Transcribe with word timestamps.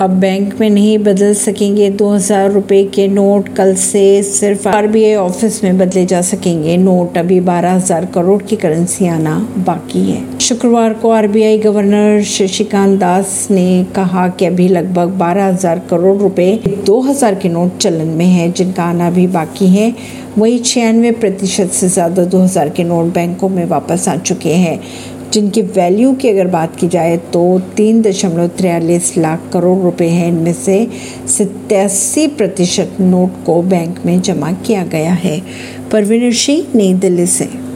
अब 0.00 0.10
बैंक 0.10 0.54
में 0.60 0.68
नहीं 0.70 0.98
बदल 0.98 1.32
सकेंगे, 1.34 1.88
दो 1.90 2.08
हज़ार 2.10 2.50
रुपए 2.50 2.82
के 2.84 3.06
नोट 3.08 3.48
कल 3.56 3.74
से 3.74 4.22
सिर्फ़ 4.22 4.68
आरबीआई 4.68 5.14
ऑफ़िस 5.14 5.62
में 5.64 5.78
बदले 5.78 6.04
जा 6.06 6.20
सकेंगे। 6.22 6.76
नोट 6.76 7.18
अभी 7.18 7.40
बारह 7.40 7.72
हज़ार 7.72 8.06
करोड़ 8.14 8.40
की 8.42 8.56
करेंसी 8.56 9.06
आना 9.08 9.36
बाकी 9.66 10.04
है। 10.04 10.38
शुक्रवार 10.40 10.94
को 10.94 11.10
आरबीआई 11.10 11.58
गवर्नर 11.58 12.22
शशिकांत 12.26 12.98
दास 13.00 13.46
ने 13.50 13.84
कहा 13.96 14.26
कि 14.28 14.46
अभी 14.46 14.68
लगभग 14.68 15.10
बारह 15.18 15.46
हज़ार 15.46 15.82
करोड़ 15.90 16.16
रुपए 16.18 16.52
दो 16.86 17.00
हज़ार 17.00 17.34
के 17.34 17.48
नोट 17.48 17.76
चलन 17.78 18.08
में 18.08 18.26
है, 18.26 18.50
जिनका 18.52 18.84
आना 18.84 19.10
भी 19.10 19.26
बाकी 19.28 19.66
है। 19.68 19.94
वही 20.38 20.58
छियानवे 20.60 21.10
प्रतिशत 21.12 21.70
से 21.72 21.88
ज़्यादा 21.88 22.24
दो 22.24 22.38
हज़ार 22.38 22.68
के 22.68 22.84
नोट 22.84 23.14
बैंकों 23.14 23.48
में 23.48 23.64
वापस 23.66 24.08
आ 24.08 24.16
चुके 24.18 24.54
हैं। 24.56 24.78
जिनकी 25.32 25.62
वैल्यू 25.62 26.12
की 26.12 26.28
अगर 26.28 26.46
बात 26.46 26.76
की 26.76 26.88
जाए 26.88 27.16
तो 27.16 27.60
तीन 27.76 28.02
दशमलव 28.02 28.48
तिरयालीस 28.48 29.18
लाख 29.18 29.50
करोड़ 29.52 29.78
रुपए 29.78 30.08
हैं। 30.08 30.28
इनमें 30.28 30.52
से 30.52 30.86
सत्यासी 31.28 32.26
प्रतिशत 32.26 32.96
नोट 33.00 33.44
को 33.44 33.62
बैंक 33.62 33.98
में 34.06 34.20
जमा 34.22 34.52
किया 34.52 34.84
गया 34.84 35.12
है। 35.12 35.42
परवीन 35.92 36.32
सिंह, 36.32 36.66
नई 36.74 36.94
दिल्ली 36.94 37.26
से। 37.26 37.60